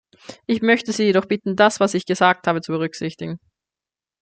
[0.47, 3.37] Ich möchte Sie doch bitten, das, was ich gesagt habe, zu berücksichtigen.